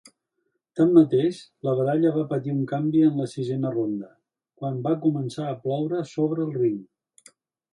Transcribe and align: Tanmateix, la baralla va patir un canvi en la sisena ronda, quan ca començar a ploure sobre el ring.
Tanmateix, 0.77 1.41
la 1.67 1.73
baralla 1.79 2.13
va 2.15 2.23
patir 2.31 2.55
un 2.55 2.63
canvi 2.71 3.03
en 3.09 3.21
la 3.23 3.27
sisena 3.35 3.73
ronda, 3.75 4.09
quan 4.63 4.81
ca 4.89 4.95
començar 5.05 5.47
a 5.51 5.55
ploure 5.67 6.01
sobre 6.15 6.49
el 6.49 6.59
ring. 6.65 6.83